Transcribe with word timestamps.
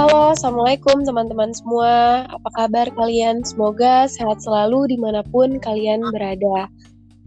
Halo, 0.00 0.32
Assalamualaikum 0.32 1.04
teman-teman 1.04 1.52
semua. 1.52 2.24
Apa 2.32 2.48
kabar 2.56 2.88
kalian? 2.88 3.44
Semoga 3.44 4.08
sehat 4.08 4.40
selalu 4.40 4.88
di 4.88 4.96
mana 4.96 5.20
pun 5.28 5.60
kalian 5.60 6.00
berada. 6.08 6.72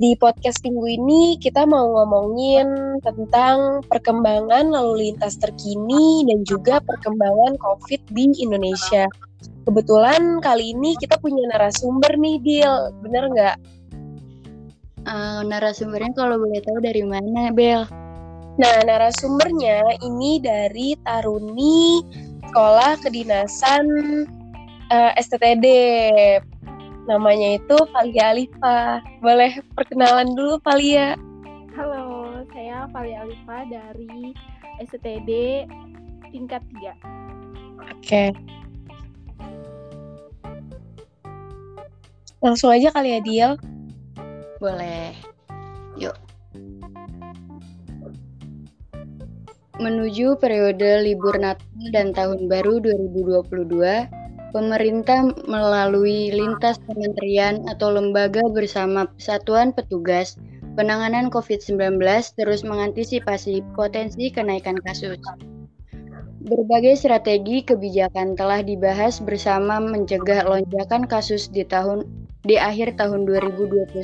Di 0.01 0.17
podcast 0.17 0.57
minggu 0.65 0.97
ini 0.97 1.37
kita 1.37 1.69
mau 1.69 1.85
ngomongin 1.85 2.97
tentang 3.05 3.85
perkembangan 3.85 4.73
lalu 4.73 5.05
lintas 5.05 5.37
terkini 5.37 6.25
dan 6.25 6.41
juga 6.49 6.81
perkembangan 6.81 7.61
COVID 7.61 8.09
di 8.09 8.41
Indonesia. 8.41 9.05
Kebetulan 9.69 10.41
kali 10.41 10.73
ini 10.73 10.97
kita 10.97 11.21
punya 11.21 11.45
narasumber 11.53 12.17
nih, 12.17 12.41
Dil. 12.41 12.73
Bener 13.05 13.23
nggak? 13.37 13.57
Uh, 15.05 15.45
narasumbernya 15.45 16.09
kalau 16.17 16.41
boleh 16.41 16.57
tahu 16.65 16.81
dari 16.81 17.05
mana, 17.05 17.53
Bel? 17.53 17.85
Nah, 18.57 18.75
narasumbernya 18.81 20.01
ini 20.01 20.41
dari 20.41 20.97
Taruni 21.05 22.01
Sekolah 22.53 23.01
Kedinasan 23.01 23.85
uh, 24.93 25.09
eh, 25.09 25.11
STTD. 25.25 25.65
Namanya 27.09 27.57
itu 27.57 27.73
Valia 27.89 28.29
Alifa. 28.29 29.01
Boleh 29.25 29.57
perkenalan 29.73 30.37
dulu 30.37 30.61
Valia? 30.61 31.17
Halo, 31.73 32.45
saya 32.53 32.85
Valia 32.93 33.25
Alifa 33.25 33.65
dari 33.65 34.37
STTD 34.85 35.65
tingkat 36.29 36.61
3. 36.77 37.89
Oke. 37.89 38.23
Langsung 42.37 42.69
aja 42.69 42.93
kali 42.93 43.17
ya, 43.17 43.19
Diel. 43.25 43.51
Boleh. 44.61 45.17
Yuk. 45.97 46.13
Menuju 49.81 50.37
periode 50.37 51.01
libur 51.01 51.33
Natal 51.41 51.72
dan 51.91 52.15
Tahun 52.15 52.47
Baru 52.47 52.79
2022, 52.79 54.07
pemerintah 54.53 55.27
melalui 55.49 56.31
lintas 56.31 56.79
kementerian 56.87 57.65
atau 57.67 57.91
lembaga 57.91 58.45
bersama 58.53 59.09
Satuan 59.19 59.75
Petugas 59.75 60.39
Penanganan 60.73 61.29
COVID-19 61.29 62.01
terus 62.33 62.65
mengantisipasi 62.65 63.61
potensi 63.77 64.33
kenaikan 64.33 64.73
kasus. 64.81 65.21
Berbagai 66.43 66.97
strategi 66.97 67.61
kebijakan 67.61 68.33
telah 68.33 68.65
dibahas 68.65 69.21
bersama 69.21 69.77
mencegah 69.77 70.41
lonjakan 70.49 71.05
kasus 71.05 71.45
di 71.53 71.61
tahun 71.61 72.09
di 72.43 72.57
akhir 72.57 72.97
tahun 72.97 73.29
2021 73.29 73.95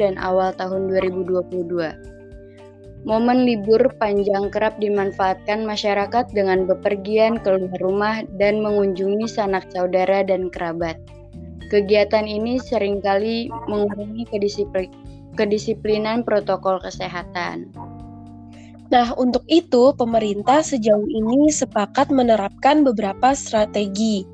dan 0.00 0.16
awal 0.16 0.56
tahun 0.56 0.88
2022. 0.88 2.23
Momen 3.04 3.44
libur 3.44 3.92
panjang 4.00 4.48
kerap 4.48 4.80
dimanfaatkan 4.80 5.68
masyarakat 5.68 6.24
dengan 6.32 6.64
bepergian 6.64 7.36
keluar 7.44 7.76
rumah 7.84 8.24
dan 8.40 8.64
mengunjungi 8.64 9.28
sanak 9.28 9.68
saudara 9.76 10.24
dan 10.24 10.48
kerabat. 10.48 10.96
Kegiatan 11.68 12.24
ini 12.24 12.56
sering 12.56 13.04
kali 13.04 13.52
mengurangi 13.68 14.24
kedisiplin, 14.32 14.88
kedisiplinan 15.36 16.24
protokol 16.24 16.80
kesehatan. 16.80 17.68
Nah, 18.88 19.12
untuk 19.20 19.44
itu 19.52 19.92
pemerintah 20.00 20.64
sejauh 20.64 21.04
ini 21.04 21.52
sepakat 21.52 22.08
menerapkan 22.08 22.88
beberapa 22.88 23.36
strategi. 23.36 24.24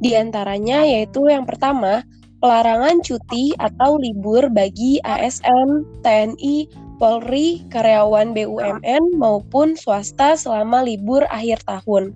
Di 0.00 0.16
antaranya 0.16 0.80
yaitu 0.80 1.28
yang 1.28 1.44
pertama, 1.44 2.00
pelarangan 2.40 3.00
cuti 3.04 3.52
atau 3.56 3.96
libur 3.96 4.48
bagi 4.52 5.00
ASN, 5.04 6.00
TNI, 6.04 6.83
Polri, 7.02 7.66
karyawan 7.74 8.32
BUMN 8.32 9.18
maupun 9.18 9.74
swasta 9.74 10.38
selama 10.38 10.86
libur 10.86 11.26
akhir 11.26 11.62
tahun. 11.66 12.14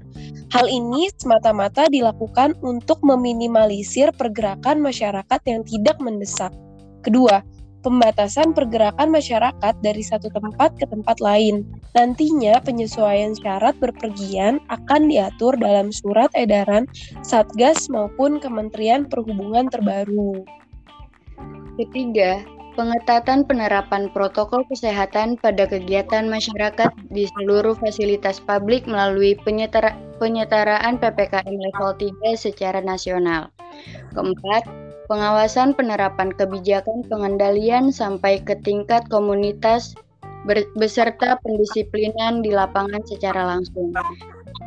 Hal 0.54 0.70
ini 0.70 1.10
semata-mata 1.18 1.90
dilakukan 1.90 2.54
untuk 2.62 3.02
meminimalisir 3.02 4.14
pergerakan 4.14 4.80
masyarakat 4.80 5.41
yang 5.44 5.66
tidak 5.66 5.98
mendesak. 5.98 6.54
Kedua, 7.03 7.42
pembatasan 7.82 8.54
pergerakan 8.54 9.10
masyarakat 9.12 9.75
dari 9.82 10.03
satu 10.03 10.30
tempat 10.30 10.75
ke 10.78 10.86
tempat 10.88 11.19
lain. 11.22 11.66
Nantinya 11.94 12.58
penyesuaian 12.62 13.34
syarat 13.38 13.76
berpergian 13.82 14.62
akan 14.70 15.10
diatur 15.10 15.54
dalam 15.58 15.91
surat 15.91 16.30
edaran 16.34 16.86
Satgas 17.26 17.91
maupun 17.91 18.38
Kementerian 18.38 19.06
Perhubungan 19.06 19.70
terbaru. 19.70 20.42
Ketiga, 21.78 22.42
pengetatan 22.78 23.43
penerapan 23.43 24.06
protokol 24.15 24.62
kesehatan 24.71 25.34
pada 25.43 25.66
kegiatan 25.66 26.31
masyarakat 26.31 26.94
di 27.11 27.27
seluruh 27.34 27.75
fasilitas 27.75 28.39
publik 28.39 28.87
melalui 28.87 29.34
penyetara, 29.43 29.99
penyetaraan 30.22 31.03
PPKM 31.03 31.50
level 31.59 31.91
3 31.99 32.39
secara 32.39 32.78
nasional. 32.78 33.50
Keempat, 34.15 34.62
pengawasan 35.11 35.75
penerapan 35.75 36.31
kebijakan 36.31 37.03
pengendalian 37.11 37.91
sampai 37.91 38.39
ke 38.47 38.55
tingkat 38.62 39.03
komunitas 39.10 39.99
beserta 40.78 41.34
pendisiplinan 41.43 42.47
di 42.47 42.55
lapangan 42.55 43.03
secara 43.10 43.59
langsung. 43.59 43.91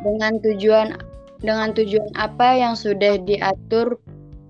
Dengan 0.04 0.36
tujuan 0.44 1.00
dengan 1.40 1.72
tujuan 1.72 2.12
apa 2.14 2.54
yang 2.54 2.76
sudah 2.76 3.18
diatur 3.24 3.98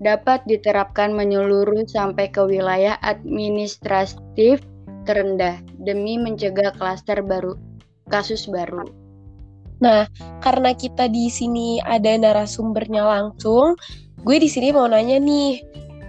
dapat 0.03 0.43
diterapkan 0.45 1.15
menyeluruh 1.15 1.87
sampai 1.87 2.27
ke 2.29 2.43
wilayah 2.43 2.99
administratif 3.01 4.61
terendah 5.07 5.59
demi 5.83 6.19
mencegah 6.19 6.75
klaster 6.75 7.23
baru 7.23 7.55
kasus 8.11 8.47
baru. 8.51 8.83
Nah, 9.83 10.07
karena 10.39 10.71
kita 10.71 11.11
di 11.11 11.27
sini 11.27 11.83
ada 11.83 12.15
narasumbernya 12.15 13.03
langsung, 13.03 13.75
gue 14.23 14.37
di 14.39 14.47
sini 14.47 14.71
mau 14.71 14.87
nanya 14.87 15.19
nih 15.19 15.59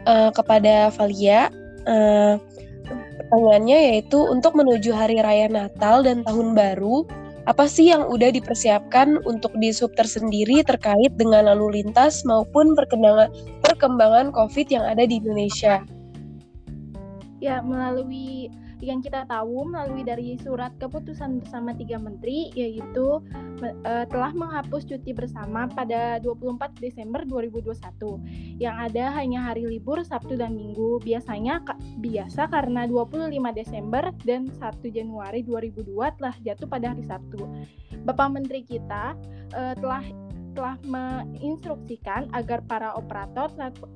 uh, 0.07 0.31
kepada 0.31 0.95
Valia. 0.95 1.51
Uh, 1.85 2.39
pertanyaannya 3.19 3.79
yaitu 3.95 4.21
untuk 4.21 4.55
menuju 4.55 4.95
hari 4.95 5.19
raya 5.19 5.51
Natal 5.51 6.07
dan 6.07 6.23
Tahun 6.23 6.55
Baru, 6.55 7.03
apa 7.45 7.69
sih 7.69 7.93
yang 7.93 8.09
udah 8.09 8.33
dipersiapkan 8.33 9.21
untuk 9.29 9.53
di 9.61 9.69
sub 9.69 9.93
tersendiri 9.93 10.65
terkait 10.65 11.13
dengan 11.21 11.53
lalu 11.53 11.81
lintas 11.81 12.25
maupun 12.25 12.73
perkembangan 12.73 13.29
perkembangan 13.61 14.33
COVID 14.33 14.67
yang 14.73 14.85
ada 14.85 15.05
di 15.05 15.21
Indonesia? 15.21 15.85
Ya, 17.45 17.61
melalui 17.61 18.49
yang 18.83 18.99
kita 19.05 19.27
tahu 19.29 19.69
melalui 19.71 20.03
dari 20.03 20.35
surat 20.41 20.75
keputusan 20.81 21.45
bersama 21.45 21.77
tiga 21.77 22.01
menteri 22.01 22.51
yaitu 22.57 23.23
uh, 23.63 24.05
telah 24.09 24.33
menghapus 24.35 24.89
cuti 24.89 25.15
bersama 25.15 25.71
pada 25.71 26.19
24 26.23 26.79
Desember 26.81 27.23
2021 27.27 28.59
yang 28.59 28.75
ada 28.79 29.15
hanya 29.15 29.45
hari 29.45 29.67
libur 29.69 30.03
Sabtu 30.03 30.35
dan 30.35 30.59
Minggu 30.59 30.99
biasanya 31.03 31.63
biasa 32.01 32.51
karena 32.51 32.87
25 32.89 33.31
Desember 33.55 34.11
dan 34.27 34.51
1 34.51 34.59
Januari 34.91 35.41
2002 35.47 36.19
telah 36.19 36.35
jatuh 36.43 36.67
pada 36.67 36.95
hari 36.95 37.05
Sabtu. 37.07 37.47
Bapak 38.05 38.29
Menteri 38.37 38.67
kita 38.67 39.17
uh, 39.57 39.75
telah 39.79 40.05
telah 40.55 40.79
menginstruksikan 40.87 42.31
agar 42.33 42.63
para 42.65 42.95
operator 42.95 43.51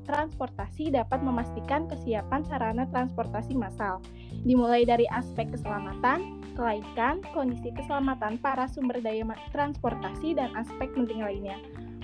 transportasi 0.05 0.91
dapat 0.91 1.23
memastikan 1.23 1.87
kesiapan 1.87 2.43
sarana 2.45 2.85
transportasi 2.91 3.55
massal, 3.55 4.03
dimulai 4.43 4.83
dari 4.83 5.07
aspek 5.15 5.49
keselamatan, 5.55 6.43
kelaikan, 6.59 7.23
kondisi 7.33 7.71
keselamatan 7.73 8.37
para 8.43 8.67
sumber 8.67 8.99
daya 8.99 9.25
transportasi, 9.55 10.35
dan 10.35 10.51
aspek 10.59 10.91
penting 10.93 11.23
lainnya. 11.23 11.57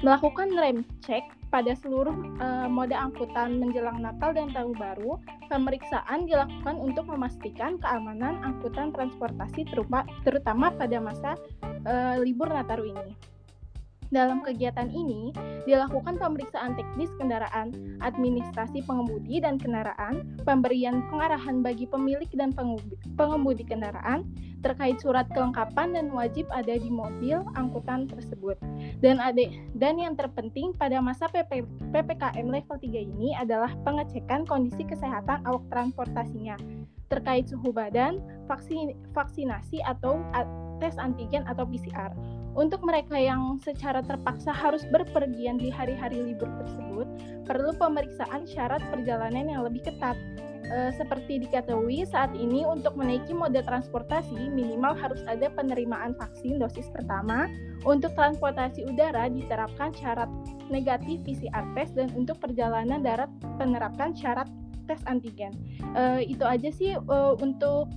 Melakukan 0.02 0.54
rem 0.54 0.86
cek 1.02 1.22
pada 1.54 1.70
seluruh 1.78 2.14
uh, 2.42 2.66
moda 2.66 2.98
angkutan 2.98 3.62
menjelang 3.62 4.02
Natal 4.02 4.34
dan 4.34 4.50
Tahun 4.50 4.74
Baru, 4.74 5.22
pemeriksaan 5.46 6.26
dilakukan 6.26 6.76
untuk 6.82 7.06
memastikan 7.06 7.78
keamanan 7.78 8.42
angkutan 8.42 8.90
transportasi 8.90 9.62
terutama 10.26 10.74
pada 10.74 10.98
masa 10.98 11.38
uh, 11.86 12.18
libur 12.18 12.50
Nataru 12.50 12.90
ini. 12.90 13.33
Dalam 14.14 14.46
kegiatan 14.46 14.86
ini, 14.94 15.34
dilakukan 15.66 16.22
pemeriksaan 16.22 16.78
teknis 16.78 17.10
kendaraan, 17.18 17.98
administrasi 17.98 18.86
pengemudi 18.86 19.42
dan 19.42 19.58
kendaraan, 19.58 20.38
pemberian 20.46 21.02
pengarahan 21.10 21.66
bagi 21.66 21.90
pemilik 21.90 22.30
dan 22.38 22.54
pengemudi 23.18 23.66
kendaraan, 23.66 24.22
terkait 24.62 25.02
surat 25.02 25.26
kelengkapan 25.34 25.98
dan 25.98 26.14
wajib 26.14 26.46
ada 26.54 26.78
di 26.78 26.86
mobil 26.86 27.42
angkutan 27.58 28.06
tersebut. 28.06 28.54
Dan 29.02 29.18
ada 29.18 29.50
dan 29.74 29.98
yang 29.98 30.14
terpenting 30.14 30.70
pada 30.78 31.02
masa 31.02 31.26
PP, 31.26 31.66
PPKM 31.90 32.46
level 32.46 32.78
3 32.78 32.94
ini 32.94 33.34
adalah 33.34 33.74
pengecekan 33.82 34.46
kondisi 34.46 34.86
kesehatan 34.86 35.42
awak 35.42 35.66
transportasinya 35.74 36.54
terkait 37.10 37.50
suhu 37.50 37.74
badan, 37.74 38.22
vaksin, 38.46 38.94
vaksinasi 39.12 39.82
atau 39.84 40.22
tes 40.78 40.96
antigen 41.02 41.44
atau 41.46 41.68
PCR. 41.68 42.10
Untuk 42.54 42.86
mereka 42.86 43.18
yang 43.18 43.58
secara 43.58 43.98
terpaksa 43.98 44.54
harus 44.54 44.86
berpergian 44.86 45.58
di 45.58 45.74
hari-hari 45.74 46.22
libur 46.22 46.46
tersebut, 46.62 47.06
perlu 47.42 47.74
pemeriksaan 47.74 48.46
syarat 48.46 48.78
perjalanan 48.94 49.50
yang 49.50 49.62
lebih 49.66 49.82
ketat. 49.82 50.14
e, 50.64 50.96
seperti 50.96 51.44
diketahui 51.44 52.08
saat 52.08 52.32
ini 52.32 52.64
untuk 52.64 52.96
menaiki 52.96 53.36
moda 53.36 53.60
transportasi 53.60 54.48
minimal 54.48 54.96
harus 54.96 55.20
ada 55.28 55.52
penerimaan 55.52 56.16
vaksin 56.16 56.56
dosis 56.56 56.88
pertama. 56.88 57.50
Untuk 57.84 58.16
transportasi 58.16 58.88
udara 58.88 59.28
diterapkan 59.28 59.92
syarat 59.92 60.30
negatif 60.72 61.20
PCR 61.28 61.68
test 61.76 61.92
dan 62.00 62.08
untuk 62.16 62.40
perjalanan 62.40 63.04
darat 63.04 63.28
penerapkan 63.60 64.16
syarat 64.16 64.48
tes 64.88 65.04
antigen. 65.04 65.52
E, 65.92 66.32
itu 66.32 66.48
aja 66.48 66.72
sih 66.72 66.96
e, 66.96 67.16
untuk 67.44 67.92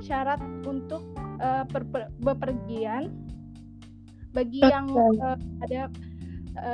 syarat 0.00 0.40
untuk 0.64 1.04
e, 1.44 1.48
bepergian 2.24 3.25
bagi 4.36 4.60
okay. 4.60 4.68
yang 4.68 4.86
e, 4.92 5.28
ada 5.64 5.82
e, 6.60 6.72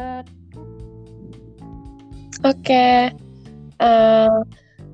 Oke, 2.43 2.75
okay. 2.75 2.99
uh, 3.79 4.43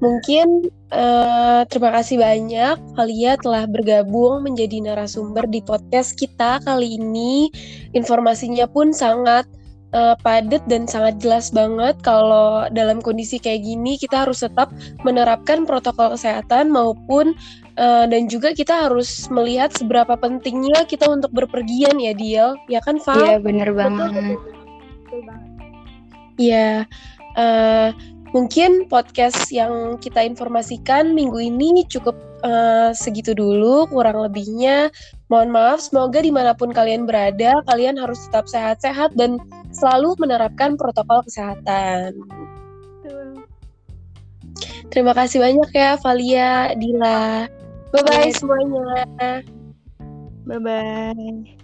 mungkin 0.04 0.68
uh, 0.92 1.64
terima 1.64 1.96
kasih 1.96 2.20
banyak 2.20 2.76
Valia 2.92 3.40
telah 3.40 3.64
bergabung 3.64 4.44
menjadi 4.44 4.84
narasumber 4.84 5.48
di 5.48 5.64
podcast 5.64 6.12
kita 6.20 6.60
kali 6.60 7.00
ini. 7.00 7.48
Informasinya 7.96 8.68
pun 8.68 8.92
sangat 8.92 9.48
uh, 9.94 10.14
padat 10.20 10.64
dan 10.68 10.84
sangat 10.84 11.20
jelas 11.20 11.48
banget 11.52 11.96
kalau 12.04 12.66
dalam 12.72 13.00
kondisi 13.00 13.40
kayak 13.40 13.64
gini 13.64 13.96
kita 13.96 14.26
harus 14.26 14.44
tetap 14.44 14.72
menerapkan 15.04 15.64
protokol 15.64 16.12
kesehatan 16.16 16.68
maupun 16.68 17.32
uh, 17.78 18.04
dan 18.10 18.26
juga 18.26 18.52
kita 18.52 18.88
harus 18.88 19.30
melihat 19.30 19.72
seberapa 19.72 20.18
pentingnya 20.18 20.84
kita 20.84 21.08
untuk 21.08 21.32
berpergian 21.32 21.96
ya 22.02 22.12
Diel, 22.12 22.58
ya 22.66 22.80
kan 22.82 23.00
Val? 23.00 23.16
Iya 23.16 23.36
bener 23.40 23.70
banget. 23.72 24.10
Betul, 24.12 25.20
banget. 25.24 25.48
Iya. 26.38 26.70
Uh, 27.38 27.90
mungkin 28.34 28.86
podcast 28.90 29.48
yang 29.54 29.96
kita 30.02 30.20
informasikan 30.26 31.14
minggu 31.14 31.38
ini 31.38 31.86
cukup 31.86 32.18
uh, 32.44 32.90
segitu 32.92 33.32
dulu, 33.32 33.88
kurang 33.90 34.20
lebihnya. 34.22 34.92
Mohon 35.28 35.50
maaf, 35.52 35.78
semoga 35.84 36.24
di 36.24 36.32
mana 36.32 36.56
pun 36.56 36.72
kalian 36.72 37.04
berada, 37.04 37.60
kalian 37.68 38.00
harus 38.00 38.16
tetap 38.28 38.48
sehat-sehat 38.48 39.12
dan 39.16 39.36
selalu 39.72 40.16
menerapkan 40.20 40.74
protokol 40.76 41.24
kesehatan. 41.24 42.16
Terima 44.88 45.12
kasih 45.12 45.44
banyak 45.44 45.70
ya, 45.72 46.00
Valia, 46.00 46.72
Dila. 46.74 47.44
Bye-bye 47.92 48.32
semuanya. 48.32 49.44
Bye-bye. 50.48 51.57